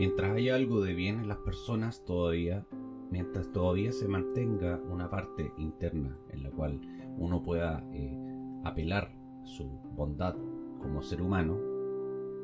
[0.00, 2.66] Mientras haya algo de bien en las personas todavía,
[3.10, 6.80] mientras todavía se mantenga una parte interna en la cual
[7.18, 8.18] uno pueda eh,
[8.64, 10.36] apelar su bondad
[10.80, 11.60] como ser humano,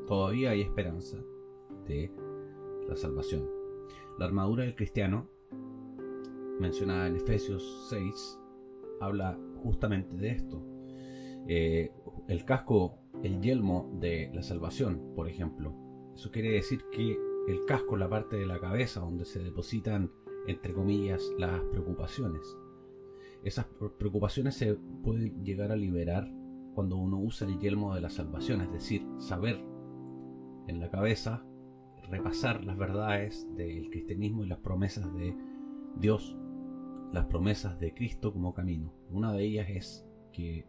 [0.07, 1.16] todavía hay esperanza
[1.87, 2.12] de
[2.87, 3.48] la salvación.
[4.19, 5.30] La armadura del cristiano,
[6.61, 8.38] mencionada en Efesios 6,
[9.01, 10.62] habla justamente de esto.
[11.48, 11.91] Eh,
[12.29, 15.75] el casco, el yelmo de la salvación, por ejemplo.
[16.15, 20.10] Eso quiere decir que el casco, la parte de la cabeza donde se depositan,
[20.46, 22.56] entre comillas, las preocupaciones.
[23.45, 23.66] Esas
[23.98, 26.28] preocupaciones se pueden llegar a liberar
[26.74, 29.64] cuando uno usa el yelmo de la salvación, es decir, saber
[30.66, 31.45] en la cabeza,
[32.10, 35.36] repasar las verdades del cristianismo y las promesas de
[35.98, 36.36] Dios,
[37.12, 38.92] las promesas de Cristo como camino.
[39.10, 40.66] Una de ellas es que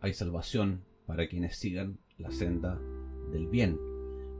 [0.00, 2.80] hay salvación para quienes sigan la senda
[3.30, 3.78] del bien,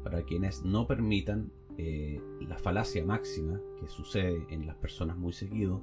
[0.03, 5.83] para quienes no permitan eh, la falacia máxima que sucede en las personas muy seguido,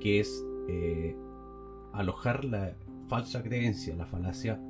[0.00, 1.16] que es eh,
[1.92, 2.76] alojar la
[3.08, 4.60] falsa creencia, la falacia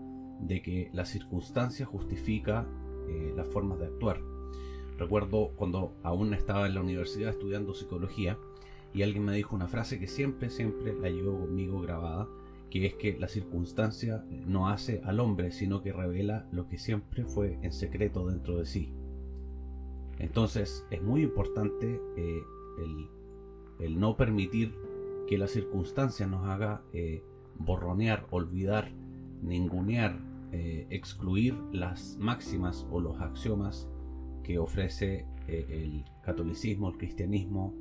[0.41, 2.67] de que la circunstancia justifica
[3.09, 4.21] eh, las formas de actuar.
[4.99, 8.39] Recuerdo cuando aún estaba en la universidad estudiando psicología
[8.93, 12.29] y alguien me dijo una frase que siempre, siempre la llevo conmigo grabada,
[12.71, 17.25] que es que la circunstancia no hace al hombre, sino que revela lo que siempre
[17.25, 18.93] fue en secreto dentro de sí.
[20.21, 22.43] Entonces es muy importante eh,
[23.79, 24.75] el, no permitir
[25.27, 27.25] que la circunstancia nos haga eh,
[27.59, 28.93] borronear, olvidar,
[29.43, 30.21] ningunear,
[30.53, 33.89] eh, excluir las máximas o los axiomas
[34.43, 37.75] que ofrece el catolicismo, el cristianismo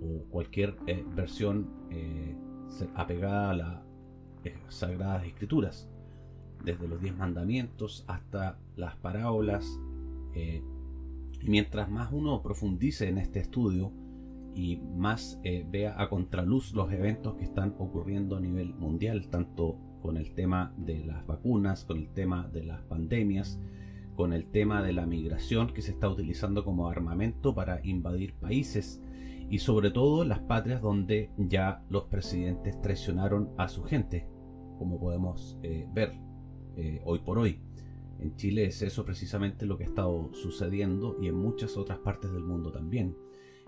[0.00, 0.76] o cualquier
[1.16, 1.68] versión
[2.94, 3.82] apegada a la
[4.68, 5.88] sagradas escrituras,
[6.64, 9.80] desde los diez mandamientos hasta las parábolas.
[11.44, 13.92] Mientras más uno profundice en este estudio
[14.54, 19.78] y más eh, vea a contraluz los eventos que están ocurriendo a nivel mundial, tanto
[20.02, 23.60] con el tema de las vacunas, con el tema de las pandemias,
[24.16, 29.00] con el tema de la migración que se está utilizando como armamento para invadir países,
[29.48, 34.26] y sobre todo las patrias donde ya los presidentes traicionaron a su gente,
[34.78, 36.12] como podemos eh, ver
[36.76, 37.60] eh, hoy por hoy.
[38.18, 42.32] En Chile es eso precisamente lo que ha estado sucediendo y en muchas otras partes
[42.32, 43.16] del mundo también.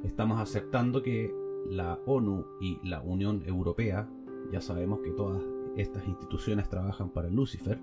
[0.03, 1.33] Estamos aceptando que
[1.69, 4.09] la ONU y la Unión Europea,
[4.51, 5.43] ya sabemos que todas
[5.77, 7.79] estas instituciones trabajan para Lucifer,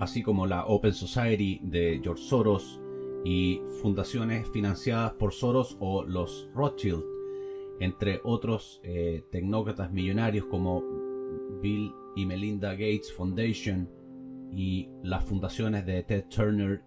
[0.00, 2.80] así como la Open Society de George Soros,
[3.24, 7.04] y fundaciones financiadas por Soros o los Rothschild,
[7.80, 10.82] entre otros eh, tecnócratas millonarios como
[11.60, 13.88] Bill y Melinda Gates Foundation
[14.52, 16.82] y las fundaciones de Ted Turner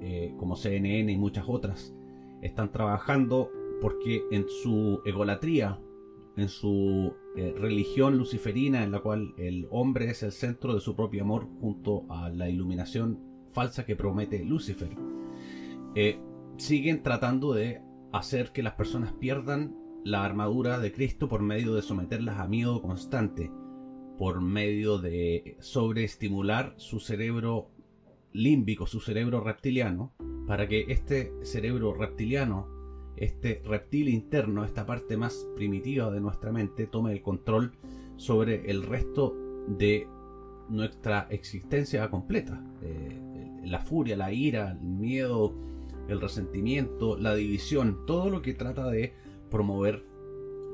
[0.00, 1.92] eh, como CNN y muchas otras,
[2.40, 5.80] están trabajando porque en su egolatría,
[6.36, 10.94] en su eh, religión luciferina en la cual el hombre es el centro de su
[10.94, 13.20] propio amor junto a la iluminación
[13.52, 14.90] falsa que promete Lucifer,
[15.96, 16.20] eh,
[16.58, 17.82] siguen tratando de
[18.12, 22.80] hacer que las personas pierdan la armadura de Cristo por medio de someterlas a miedo
[22.82, 23.50] constante,
[24.18, 27.70] por medio de sobreestimular su cerebro
[28.32, 30.12] límbico, su cerebro reptiliano,
[30.46, 32.66] para que este cerebro reptiliano,
[33.16, 37.72] este reptil interno, esta parte más primitiva de nuestra mente, tome el control
[38.16, 39.36] sobre el resto
[39.68, 40.06] de
[40.68, 42.62] nuestra existencia completa.
[42.82, 43.20] Eh,
[43.64, 45.54] la furia, la ira, el miedo,
[46.08, 49.12] el resentimiento, la división, todo lo que trata de
[49.50, 50.04] promover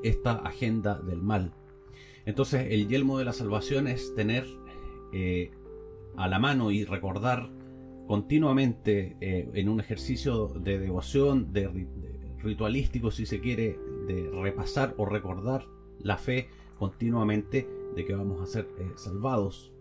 [0.03, 1.53] esta agenda del mal.
[2.25, 4.45] Entonces el yelmo de la salvación es tener
[5.13, 5.51] eh,
[6.17, 7.49] a la mano y recordar
[8.07, 11.87] continuamente eh, en un ejercicio de devoción, de,
[12.39, 15.65] ritualístico si se quiere, de repasar o recordar
[15.99, 19.71] la fe continuamente de que vamos a ser eh, salvados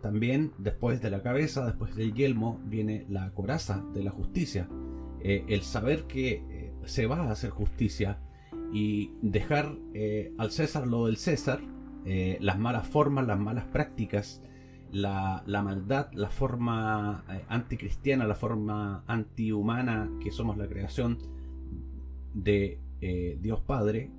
[0.00, 4.70] también después de la cabeza, después del yelmo, viene la coraza de la justicia.
[5.20, 8.25] El saber que se va a hacer justicia
[8.72, 9.76] y dejar
[10.38, 11.60] al César lo del César,
[12.04, 14.42] las malas formas, las malas prácticas,
[14.92, 21.18] la, maldad, la forma anticristiana, la forma antihumana que somos la creación
[22.34, 22.78] de
[23.40, 24.10] Dios Padre,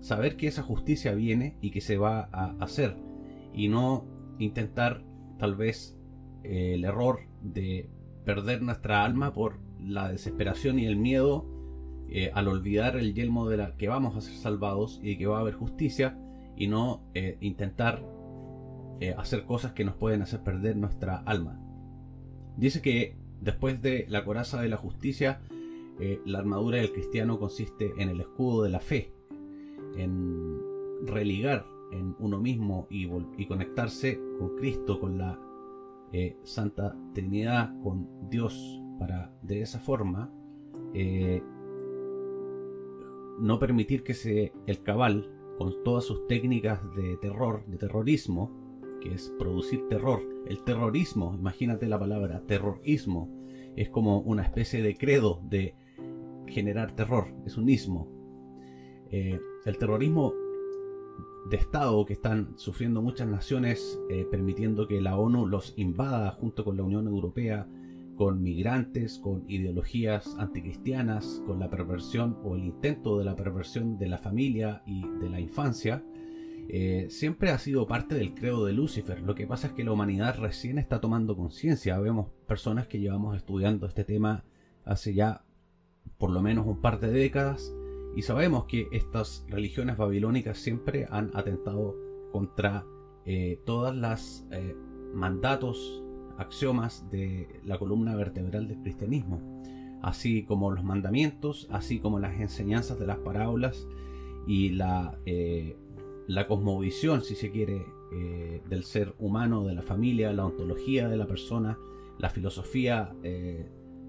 [0.00, 2.96] saber que esa justicia viene y que se va a hacer
[3.54, 4.04] y no
[4.38, 5.02] intentar
[5.38, 5.96] tal vez
[6.42, 7.88] eh, el error de
[8.24, 11.46] perder nuestra alma por la desesperación y el miedo
[12.10, 15.38] eh, al olvidar el yelmo de la que vamos a ser salvados y que va
[15.38, 16.18] a haber justicia
[16.56, 18.04] y no eh, intentar
[19.18, 21.60] hacer cosas que nos pueden hacer perder nuestra alma.
[22.56, 25.40] Dice que después de la coraza de la justicia
[26.00, 29.12] eh, la armadura del cristiano consiste en el escudo de la fe,
[29.96, 30.60] en
[31.06, 33.06] religar en uno mismo y,
[33.46, 35.38] conectarse con Cristo, con la
[36.12, 40.32] eh, Santa Trinidad, con Dios, para de esa forma
[40.94, 41.42] eh,
[43.38, 48.50] no permitir que se, el cabal, con todas sus técnicas de terror, de terrorismo,
[49.00, 53.30] que es producir terror, el terrorismo, imagínate la palabra terrorismo,
[53.76, 55.74] es como una especie de credo de
[56.46, 58.08] generar terror, es un ismo.
[59.10, 60.34] Eh, el terrorismo
[61.48, 66.64] de Estado que están sufriendo muchas naciones, eh, permitiendo que la ONU los invada junto
[66.64, 67.68] con la Unión Europea,
[68.16, 74.08] con migrantes, con ideologías anticristianas, con la perversión o el intento de la perversión de
[74.08, 76.04] la familia y de la infancia,
[76.68, 79.20] eh, siempre ha sido parte del credo de Lucifer.
[79.20, 81.98] Lo que pasa es que la humanidad recién está tomando conciencia.
[81.98, 84.44] Vemos personas que llevamos estudiando este tema
[84.84, 85.44] hace ya
[86.18, 87.74] por lo menos un par de décadas
[88.16, 91.96] y sabemos que estas religiones babilónicas siempre han atentado
[92.30, 92.84] contra
[93.26, 94.76] eh, todas las eh,
[95.12, 96.03] mandatos,
[96.38, 99.40] axiomas de la columna vertebral del cristianismo,
[100.02, 103.86] así como los mandamientos, así como las enseñanzas de las parábolas
[104.46, 105.76] y la, eh,
[106.26, 107.84] la cosmovisión, si se quiere,
[108.68, 111.76] del ser humano, de la familia, la ontología de la persona,
[112.16, 113.12] la filosofía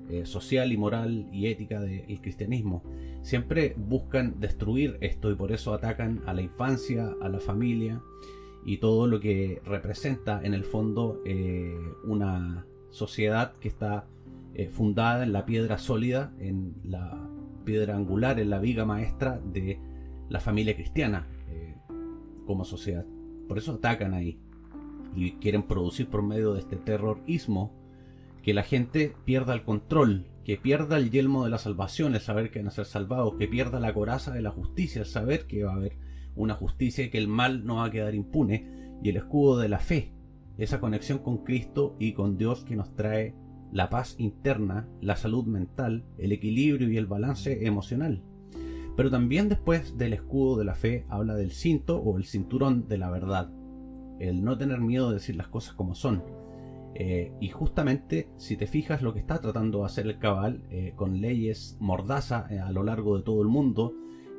[0.07, 2.83] eh, social y moral y ética del cristianismo.
[3.24, 8.04] Siempre buscan destruir esto y por eso atacan a la infancia, a la familia
[8.65, 14.07] y todo lo que representa en el fondo eh, una sociedad que está
[14.53, 17.29] eh, fundada en la piedra sólida, en la
[17.63, 19.79] piedra angular, en la viga maestra de
[20.29, 21.27] la familia cristiana
[22.45, 23.06] como sociedad.
[23.47, 24.39] Por eso atacan ahí
[25.15, 27.73] y quieren producir por medio de este terrorismo
[28.44, 32.51] que la gente pierda el control, que pierda el yelmo de la salvación, el saber
[32.51, 35.63] que van a ser salvados, que pierda la coraza de la justicia, el saber que
[35.63, 35.97] va a haber
[36.35, 39.79] una justicia que el mal no va a quedar impune, y el escudo de la
[39.79, 40.13] fe,
[40.57, 43.35] esa conexión con Cristo y con Dios que nos trae
[43.71, 48.23] la paz interna, la salud mental, el equilibrio y el balance emocional.
[48.95, 52.97] Pero también después del escudo de la fe habla del cinto o el cinturón de
[52.97, 53.51] la verdad,
[54.19, 56.23] el no tener miedo de decir las cosas como son,
[56.97, 60.93] eh, y justamente, si te fijas lo que está tratando de hacer el cabal eh,
[60.95, 63.93] con leyes mordaza eh, a lo largo de todo el mundo,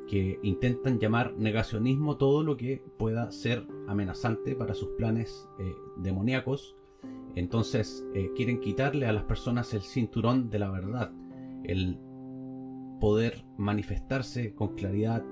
[0.07, 5.47] que intentan llamar negacionismo todo lo que pueda ser amenazante para sus planes
[5.97, 6.75] demoníacos.
[7.35, 8.05] Entonces
[8.35, 11.11] quieren quitarle a las personas el cinturón de la verdad,
[11.63, 11.99] el
[12.99, 15.23] poder manifestarse con claridad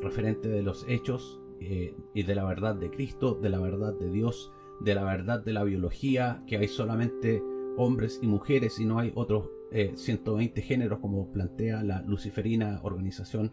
[0.00, 4.52] referente de los hechos y de la verdad de Cristo, de la verdad de Dios
[4.80, 7.42] de la verdad de la biología, que hay solamente
[7.76, 13.52] hombres y mujeres y no hay otros 120 eh, géneros como plantea la luciferina Organización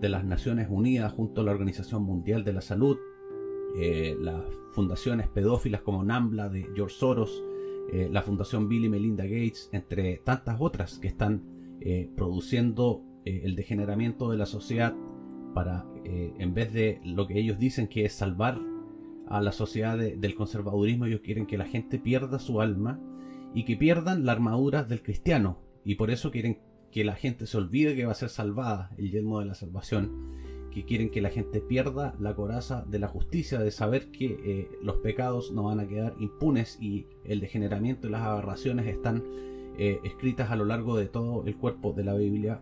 [0.00, 2.98] de las Naciones Unidas junto a la Organización Mundial de la Salud,
[3.76, 4.42] eh, las
[4.72, 7.44] fundaciones pedófilas como NAMBLA de George Soros,
[7.92, 11.56] eh, la Fundación Bill y Melinda Gates, entre tantas otras que están
[12.16, 14.96] produciendo el degeneramiento de la sociedad
[15.54, 18.58] para, en vez de lo que ellos dicen que es salvar
[19.28, 23.00] a la sociedad del conservadurismo, ellos quieren que la gente pierda su alma
[23.54, 25.58] y que pierdan la armadura del cristiano.
[25.84, 26.58] Y por eso quieren
[26.90, 30.36] que la gente se olvide que va a ser salvada, el yelmo de la salvación.
[30.70, 34.70] Que quieren que la gente pierda la coraza de la justicia, de saber que eh,
[34.82, 39.24] los pecados no van a quedar impunes y el degeneramiento y las aberraciones están
[39.78, 42.60] eh, escritas a lo largo de todo el cuerpo de la Biblia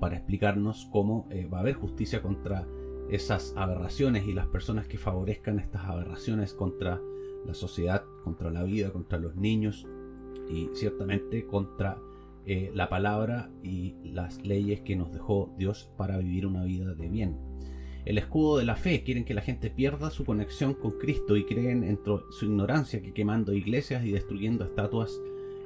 [0.00, 2.66] para explicarnos cómo eh, va a haber justicia contra
[3.08, 7.00] esas aberraciones y las personas que favorezcan estas aberraciones contra
[7.46, 9.86] la sociedad, contra la vida, contra los niños
[10.48, 11.98] y ciertamente contra
[12.46, 17.08] eh, la palabra y las leyes que nos dejó Dios para vivir una vida de
[17.08, 17.36] bien.
[18.04, 21.44] El escudo de la fe quieren que la gente pierda su conexión con Cristo y
[21.44, 25.20] creen en su ignorancia que quemando iglesias y destruyendo estatuas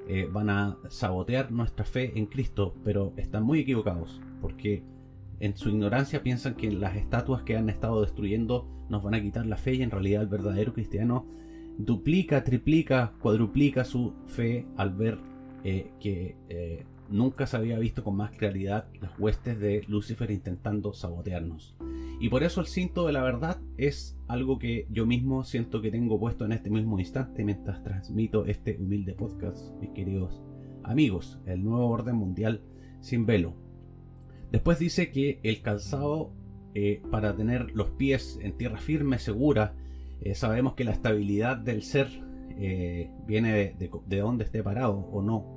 [0.09, 4.85] eh, van a sabotear nuestra fe en Cristo, pero están muy equivocados porque
[5.41, 9.47] en su ignorancia piensan que las estatuas que han estado destruyendo nos van a quitar
[9.47, 11.27] la fe y en realidad el verdadero cristiano
[11.79, 15.19] duplica, triplica, cuadruplica su fe al ver
[15.69, 20.93] eh, que eh, nunca se había visto con más claridad las huestes de Lucifer intentando
[20.93, 21.75] sabotearnos.
[22.21, 25.91] Y por eso el cinto de la verdad es algo que yo mismo siento que
[25.91, 30.41] tengo puesto en este mismo instante mientras transmito este humilde podcast, mis queridos
[30.85, 32.63] amigos, el nuevo orden mundial
[33.01, 33.57] sin velo
[34.53, 36.31] Después dice que el calzado
[36.75, 39.75] eh, para tener los pies en tierra firme, segura,
[40.35, 42.09] sabemos que la estabilidad del ser
[43.27, 45.56] viene de, de, donde esté parado o no.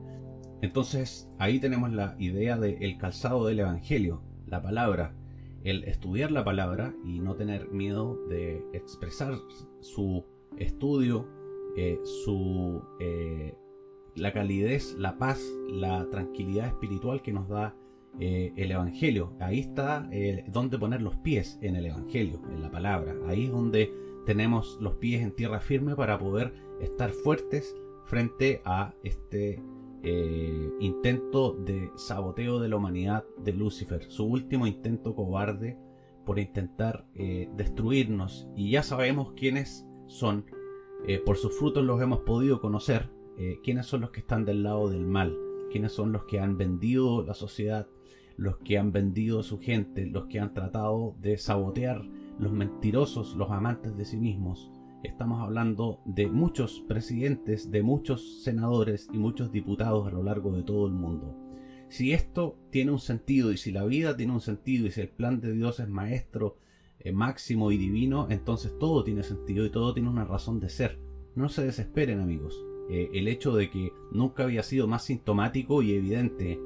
[0.62, 5.16] Entonces ahí tenemos la idea del calzado del Evangelio, la palabra,
[5.64, 9.34] el estudiar la palabra y no tener miedo de expresar
[9.82, 10.26] su
[10.58, 11.28] estudio,
[11.78, 13.56] eh, su, eh,
[14.16, 17.76] la calidez, la paz, la tranquilidad espiritual que nos da
[18.20, 19.34] eh, el Evangelio.
[19.40, 20.10] Ahí está
[20.48, 23.16] donde poner los pies en el Evangelio, en la palabra.
[23.28, 23.94] Ahí es donde
[24.26, 27.76] tenemos los pies en tierra firme para poder estar fuertes
[28.06, 29.62] frente a este
[30.04, 35.78] eh, intento de saboteo de la humanidad de Lucifer, su último intento cobarde
[36.26, 38.48] por intentar eh, destruirnos.
[38.56, 40.46] Y ya sabemos quiénes son,
[41.06, 43.10] eh, por sus frutos los hemos podido conocer,
[43.64, 45.34] quiénes son los que están del lado del mal,
[45.72, 47.88] quiénes son los que han vendido la sociedad,
[48.36, 52.04] los que han vendido a su gente, los que han tratado de sabotear,
[52.38, 59.08] los mentirosos, los amantes de sí mismos, Estamos hablando de muchos presidentes, de muchos senadores
[59.14, 61.38] y muchos diputados a lo largo de todo el mundo.
[61.88, 65.10] Si esto tiene un sentido y si la vida tiene un sentido y si el
[65.10, 66.58] plan de Dios es maestro,
[67.00, 71.00] eh, máximo y divino, entonces todo tiene sentido y todo tiene una razón de ser.
[71.34, 72.62] No se desesperen amigos.
[72.90, 76.60] Eh, el hecho de que nunca había sido más sintomático y evidente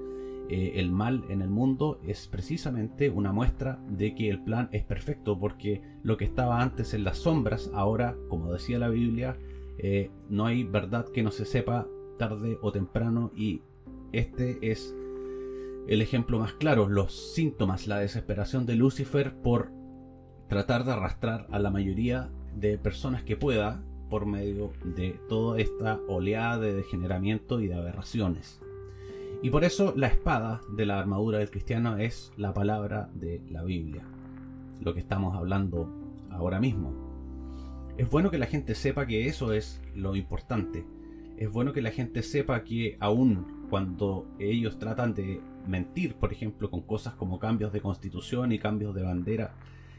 [0.50, 4.84] eh, el mal en el mundo es precisamente una muestra de que el plan es
[4.84, 9.38] perfecto, porque lo que estaba antes en las sombras, ahora, como decía la Biblia,
[9.78, 13.62] eh, no hay verdad que no se sepa tarde o temprano y
[14.12, 14.96] este es
[15.88, 19.72] el ejemplo más claro, los síntomas, la desesperación de Lucifer por
[20.48, 26.00] tratar de arrastrar a la mayoría de personas que pueda por medio de toda esta
[26.08, 28.63] oleada de degeneramiento y de aberraciones.
[29.44, 33.62] Y por eso la espada de la armadura del cristiano es la palabra de la
[33.62, 34.06] Biblia,
[34.80, 35.90] lo que estamos hablando
[36.32, 36.94] ahora mismo.
[37.98, 40.86] Es bueno que la gente sepa que eso es lo importante.
[41.36, 46.72] Es bueno que la gente sepa que aun cuando ellos tratan de mentir, por ejemplo,
[46.72, 49.56] con cosas como cambios de constitución y cambios de bandera,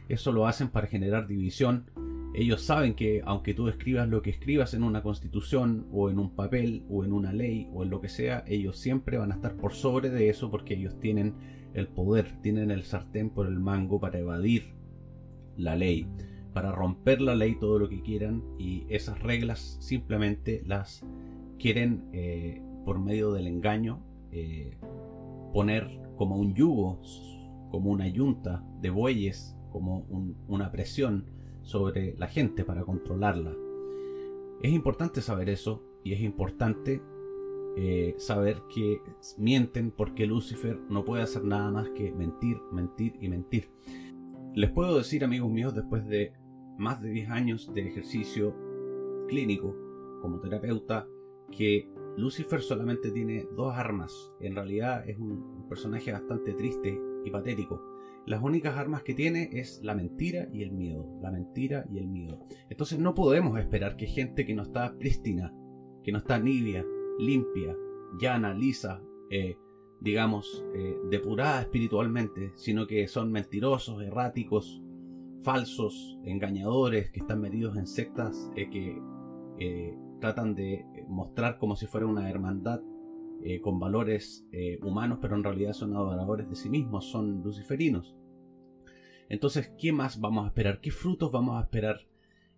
[0.08, 1.84] eso lo hacen para generar división
[2.34, 6.30] ellos saben que aunque tú escribas lo que escribas en una constitución o en un
[6.34, 9.56] papel o en una ley o en lo que sea, ellos siempre van a estar
[9.56, 11.34] por sobre de eso porque ellos tienen
[11.74, 14.74] el poder, tienen el sartén por el mango para evadir
[15.56, 16.08] la ley,
[16.52, 21.06] para romper la ley todo lo que quieran y esas reglas simplemente las
[21.58, 24.76] quieren eh, por medio del engaño eh,
[25.52, 27.00] poner como un yugo,
[27.70, 30.00] como una yunta de bueyes, como
[30.48, 31.26] una presión
[31.64, 33.54] sobre la gente para controlarla.
[34.62, 37.02] Es importante saber eso y es importante
[37.76, 39.00] eh, saber que
[39.36, 43.70] mienten porque Lucifer no puede hacer nada más que mentir, mentir y mentir.
[44.54, 46.32] Les puedo decir, amigos míos, después de
[46.78, 48.54] más de 10 años de ejercicio
[49.28, 49.74] clínico
[50.22, 51.08] como terapeuta,
[51.50, 54.32] que Lucifer solamente tiene dos armas.
[54.40, 57.93] En realidad es un personaje bastante triste y patético
[58.26, 61.18] las únicas armas que tiene es la mentira y el miedo.
[61.20, 62.46] La mentira y el miedo.
[62.70, 65.54] Entonces no podemos esperar que gente que no está prístina,
[66.02, 66.84] que no está nibia,
[67.18, 67.76] limpia,
[68.18, 69.58] llana, lisa, eh,
[70.00, 74.82] digamos, eh, depurada espiritualmente, sino que son mentirosos, erráticos,
[75.42, 79.02] falsos, engañadores, que están metidos en sectas eh, que
[80.20, 82.80] tratan de mostrar como si fuera una hermandad
[83.46, 88.16] eh, con valores eh, humanos, pero en realidad son adoradores de sí mismos, son luciferinos.
[89.28, 90.80] Entonces, ¿qué más vamos a esperar?
[90.80, 92.06] ¿Qué frutos vamos a esperar?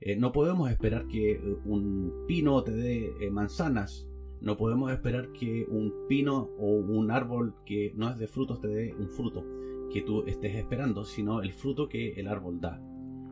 [0.01, 4.09] Eh, no podemos esperar que un pino te dé manzanas.
[4.41, 8.69] No podemos esperar que un pino o un árbol que no es de frutos te
[8.69, 9.45] dé un fruto
[9.93, 12.81] que tú estés esperando, sino el fruto que el árbol da.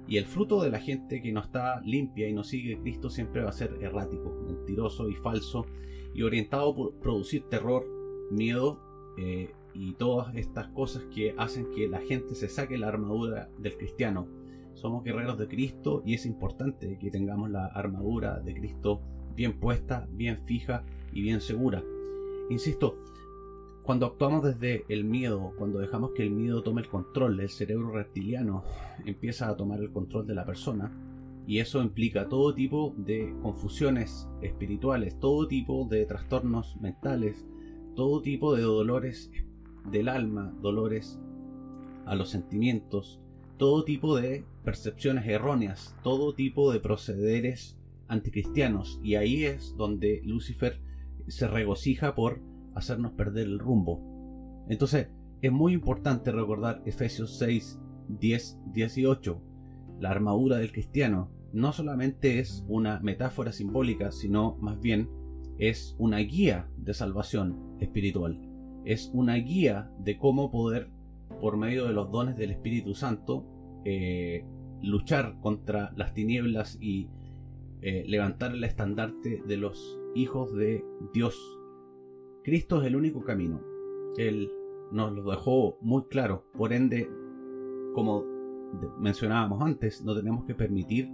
[0.09, 3.45] Y el fruto de la gente que no está limpia y no sigue Cristo siempre
[3.45, 5.67] va a ser errático, mentiroso y falso
[6.15, 7.87] y orientado por producir terror,
[8.31, 8.81] miedo
[9.19, 13.77] eh, y todas estas cosas que hacen que la gente se saque la armadura del
[13.77, 14.29] cristiano.
[14.75, 19.03] Somos guerreros de Cristo y es importante que tengamos la armadura de Cristo
[19.35, 21.83] bien puesta, bien fija y bien segura.
[22.51, 22.99] Insisto,
[23.83, 27.91] cuando actuamos desde el miedo, cuando dejamos que el miedo tome el control, el cerebro
[27.91, 28.65] reptiliano
[29.05, 30.91] empieza a tomar el control de la persona,
[31.47, 37.47] y eso implica todo tipo de confusiones espirituales, todo tipo de trastornos mentales,
[37.95, 39.31] todo tipo de dolores
[39.91, 41.21] del alma, dolores
[42.07, 43.21] a los sentimientos,
[43.59, 48.99] todo tipo de percepciones erróneas, todo tipo de procederes anticristianos.
[49.03, 50.81] Y ahí es donde Lucifer
[51.29, 52.41] se regocija por
[52.75, 54.01] hacernos perder el rumbo.
[54.69, 55.09] Entonces,
[55.43, 59.41] es muy importante recordar Efesios 6, 10, 18
[60.01, 65.09] la armadura del cristiano no solamente es una metáfora simbólica, sino más bien
[65.57, 68.41] es una guía de salvación espiritual,
[68.85, 70.91] es una guía de cómo poder,
[71.41, 73.47] por medio de los dones del Espíritu Santo,
[73.85, 74.45] eh,
[74.83, 77.09] luchar contra las tinieblas y
[77.83, 81.39] eh, levantar el estandarte de los hijos de Dios.
[82.43, 83.63] Cristo es el único camino.
[84.17, 84.51] Él
[84.91, 86.47] nos lo dejó muy claro.
[86.57, 87.09] Por ende,
[87.95, 88.25] como
[88.99, 91.09] mencionábamos antes, no tenemos que permitir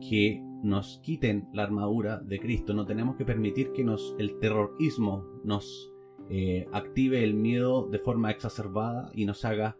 [0.00, 2.74] que nos quiten la armadura de Cristo.
[2.74, 5.92] No tenemos que permitir que nos, el terrorismo nos
[6.28, 9.78] eh, active el miedo de forma exacerbada y nos haga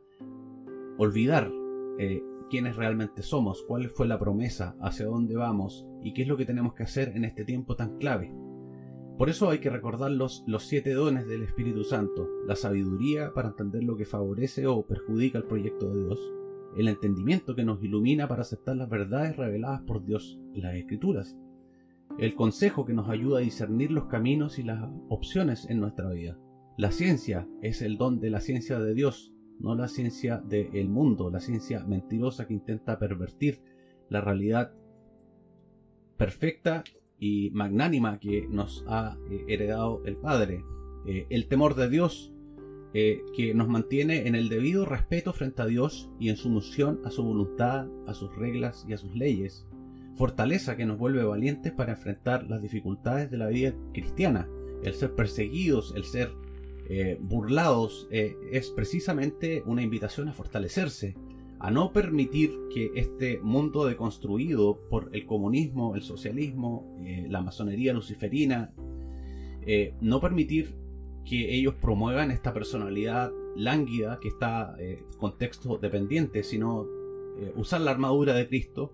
[0.98, 1.50] olvidar
[1.98, 6.36] eh, quiénes realmente somos, cuál fue la promesa, hacia dónde vamos y qué es lo
[6.36, 8.32] que tenemos que hacer en este tiempo tan clave.
[9.18, 13.48] Por eso hay que recordar los, los siete dones del Espíritu Santo, la sabiduría para
[13.48, 16.32] entender lo que favorece o perjudica el proyecto de Dios,
[16.76, 21.36] el entendimiento que nos ilumina para aceptar las verdades reveladas por Dios en las Escrituras,
[22.18, 26.38] el consejo que nos ayuda a discernir los caminos y las opciones en nuestra vida.
[26.78, 31.30] La ciencia es el don de la ciencia de Dios, no la ciencia del mundo,
[31.30, 33.60] la ciencia mentirosa que intenta pervertir
[34.10, 34.72] la realidad
[36.16, 36.84] perfecta
[37.18, 40.62] y magnánima que nos ha eh, heredado el Padre.
[41.06, 42.34] Eh, el temor de Dios
[42.94, 47.10] eh, que nos mantiene en el debido respeto frente a Dios y en sumisión a
[47.10, 49.66] su voluntad, a sus reglas y a sus leyes.
[50.14, 54.48] Fortaleza que nos vuelve valientes para enfrentar las dificultades de la vida cristiana.
[54.82, 56.32] El ser perseguidos, el ser
[56.88, 61.16] eh, burlados, eh, es precisamente una invitación a fortalecerse,
[61.58, 66.96] a no permitir que este mundo deconstruido por el comunismo, el socialismo,
[67.28, 68.74] la masonería luciferina,
[70.02, 70.85] no permitir
[71.28, 76.86] que ellos promuevan esta personalidad lánguida que está en contexto dependiente, sino
[77.56, 78.92] usar la armadura de Cristo,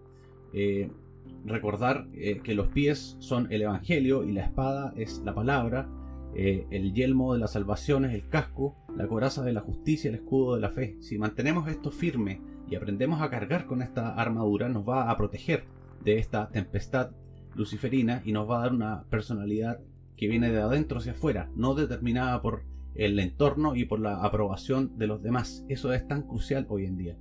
[1.44, 5.88] recordar que los pies son el Evangelio y la espada es la palabra,
[6.34, 10.14] eh, el yelmo de la salvación es el casco, la coraza de la justicia, el
[10.14, 10.96] escudo de la fe.
[11.00, 15.64] Si mantenemos esto firme y aprendemos a cargar con esta armadura, nos va a proteger
[16.02, 17.10] de esta tempestad
[17.54, 19.80] luciferina y nos va a dar una personalidad
[20.16, 24.96] que viene de adentro hacia afuera, no determinada por el entorno y por la aprobación
[24.98, 25.64] de los demás.
[25.68, 27.16] Eso es tan crucial hoy en día.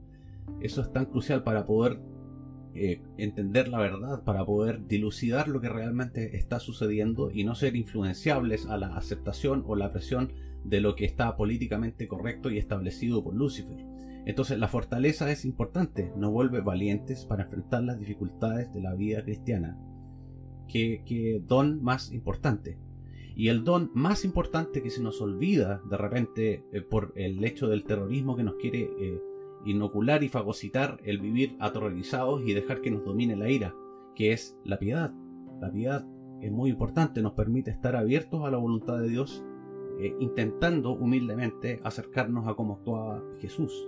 [0.62, 2.00] Eso es tan crucial para poder
[2.74, 7.76] eh, entender la verdad, para poder dilucidar lo que realmente está sucediendo y no ser
[7.76, 13.24] influenciables a la aceptación o la presión de lo que está políticamente correcto y establecido
[13.24, 13.86] por Lucifer.
[14.26, 19.24] Entonces la fortaleza es importante, nos vuelve valientes para enfrentar las dificultades de la vida
[19.24, 19.78] cristiana.
[20.72, 22.78] ¿Qué, don más importante?
[23.36, 27.68] Y el don más importante que se nos olvida de repente eh, por el hecho
[27.68, 29.22] del terrorismo que nos quiere eh,
[29.66, 33.76] inocular y fagocitar el vivir aterrorizados y dejar que nos domine la ira,
[34.16, 35.14] que es la piedad.
[35.60, 36.06] La piedad
[36.42, 39.44] es muy importante, nos permite estar abiertos a la voluntad de Dios,
[40.00, 43.88] eh, intentando humildemente acercarnos a cómo actuaba Jesús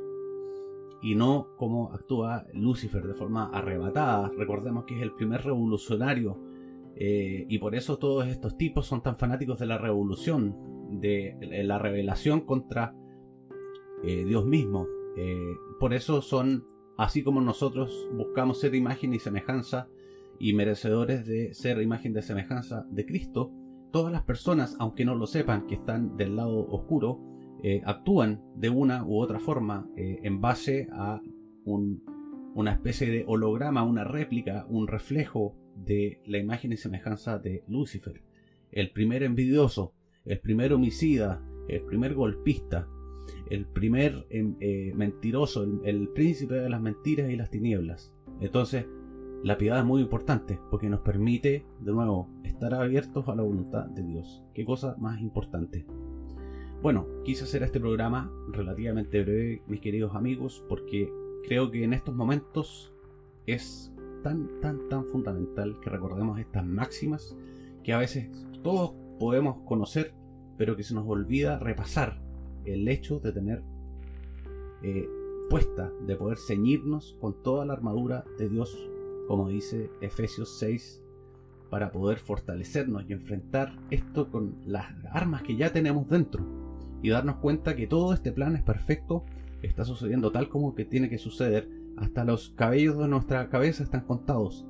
[1.01, 4.31] y no como actúa Lucifer de forma arrebatada.
[4.37, 6.52] Recordemos que es el primer revolucionario
[7.05, 10.55] eh, y por eso todos estos tipos son tan fanáticos de la revolución,
[11.01, 11.35] de
[11.65, 12.95] la revelación contra
[14.05, 14.87] eh, Dios mismo.
[15.17, 16.65] Eh, por eso son,
[16.97, 19.89] así como nosotros buscamos ser imagen y semejanza
[20.39, 23.51] y merecedores de ser imagen de semejanza de Cristo,
[23.91, 27.19] todas las personas, aunque no lo sepan, que están del lado oscuro,
[27.85, 31.21] actúan de una u otra forma en base a
[31.65, 38.21] una especie de holograma, una réplica, un reflejo de la imagen y semejanza de Lucifer.
[38.71, 39.93] El primer envidioso,
[40.25, 42.87] el primer homicida, el primer golpista,
[43.49, 48.13] el primer em, eh, mentiroso, el, príncipe de las mentiras y las tinieblas.
[48.39, 48.85] Entonces,
[49.43, 53.85] la piedad es muy importante porque nos permite, de nuevo, estar abiertos a la voluntad
[53.85, 54.43] de Dios.
[54.53, 55.85] Qué cosa más importante.
[56.81, 61.09] Bueno, quise hacer este programa relativamente breve, mis queridos amigos, porque
[61.47, 62.93] creo que en estos momentos
[63.45, 63.92] es
[64.23, 67.37] tan, tan, tan fundamental que recordemos estas máximas
[67.83, 68.29] que a veces
[68.63, 70.13] todos podemos conocer,
[70.57, 72.19] pero que se nos olvida repasar
[72.65, 73.63] el hecho de tener
[74.81, 75.07] eh,
[75.49, 78.89] puesta, de poder ceñirnos con toda la armadura de Dios,
[79.27, 81.03] como dice Efesios 6,
[81.69, 86.45] para poder fortalecernos y enfrentar esto con las armas que ya tenemos dentro
[87.01, 89.25] y darnos cuenta que todo este plan es perfecto,
[89.61, 94.05] está sucediendo tal como que tiene que suceder, hasta los cabellos de nuestra cabeza están
[94.05, 94.65] contados.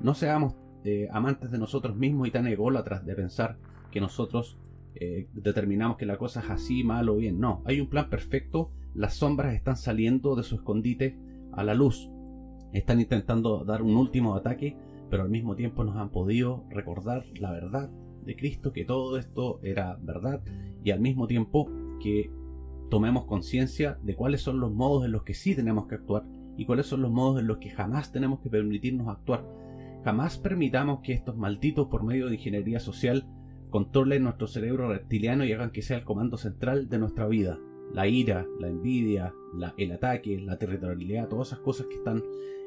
[0.00, 3.58] No seamos eh, amantes de nosotros mismos y tan ególatras de pensar
[3.90, 4.58] que nosotros
[4.94, 7.40] eh, determinamos que la cosa es así, mal o bien.
[7.40, 11.18] No, hay un plan perfecto, las sombras están saliendo de su escondite
[11.52, 12.10] a la luz.
[12.72, 14.76] Están intentando dar un último ataque,
[15.10, 17.90] pero al mismo tiempo nos han podido recordar la verdad
[18.24, 20.42] de Cristo, que todo esto era verdad
[20.84, 21.70] y al mismo tiempo
[22.02, 22.30] que
[22.90, 26.24] tomemos conciencia de cuáles son los modos en los que sí tenemos que actuar
[26.56, 29.44] y cuáles son los modos en los que jamás tenemos que permitirnos actuar.
[30.04, 33.26] Jamás permitamos que estos malditos por medio de ingeniería social
[33.70, 37.58] controlen nuestro cerebro reptiliano y hagan que sea el comando central de nuestra vida.
[37.92, 39.32] La ira, la envidia,
[39.76, 42.22] el ataque, la territorialidad, todas esas cosas que están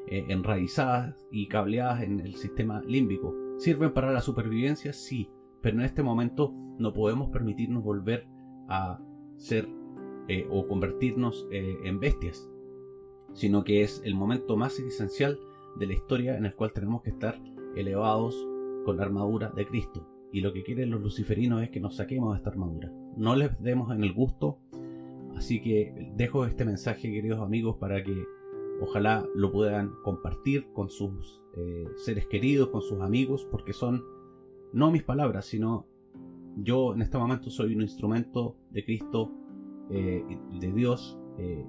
[0.06, 3.34] eh, enraizadas y cableadas en el sistema límbico.
[3.58, 4.92] ¿Sirven para la supervivencia?
[4.92, 8.26] Sí, pero en este momento no podemos permitirnos volver
[8.68, 9.00] a
[9.36, 9.68] ser
[10.28, 12.49] eh, o convertirnos eh, en bestias,
[13.34, 15.38] sino que es el momento más esencial
[15.78, 17.40] de la historia en el cual tenemos que estar
[17.76, 18.36] elevados
[18.84, 20.06] con la armadura de Cristo.
[20.32, 22.92] Y lo que quieren los luciferinos es que nos saquemos de esta armadura.
[23.16, 24.58] No les demos en el gusto.
[25.36, 28.24] Así que dejo este mensaje, queridos amigos, para que
[28.80, 34.04] ojalá lo puedan compartir con sus eh, seres queridos, con sus amigos, porque son
[34.72, 35.86] no mis palabras, sino
[36.56, 39.32] yo en este momento soy un instrumento de Cristo,
[39.90, 40.22] eh,
[40.60, 41.64] de Dios, eh,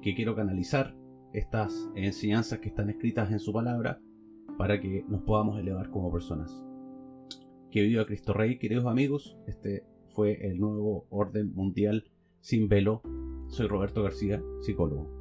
[0.00, 0.96] que quiero canalizar
[1.36, 4.00] estas enseñanzas que están escritas en su palabra
[4.56, 6.64] para que nos podamos elevar como personas.
[7.70, 9.36] Que viva Cristo Rey, queridos amigos.
[9.46, 13.02] Este fue el nuevo orden mundial sin velo.
[13.48, 15.14] Soy Roberto García, psicólogo.